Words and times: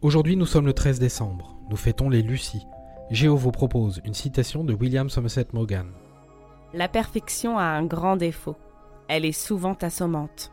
Aujourd'hui, 0.00 0.36
nous 0.36 0.46
sommes 0.46 0.66
le 0.66 0.74
13 0.74 1.00
décembre. 1.00 1.56
Nous 1.70 1.76
fêtons 1.76 2.08
les 2.08 2.22
Lucies. 2.22 2.68
Géo 3.10 3.34
vous 3.34 3.50
propose 3.50 4.00
une 4.04 4.14
citation 4.14 4.62
de 4.62 4.72
William 4.72 5.10
Somerset 5.10 5.48
Maugham. 5.52 5.90
La 6.72 6.86
perfection 6.86 7.58
a 7.58 7.64
un 7.64 7.84
grand 7.84 8.14
défaut. 8.14 8.54
Elle 9.08 9.24
est 9.24 9.32
souvent 9.32 9.76
assommante. 9.82 10.52